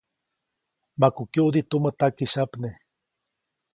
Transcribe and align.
Maku 0.99 1.23
kyuʼdi 1.31 1.61
tumä 1.69 1.91
takisyapne. 1.99 2.69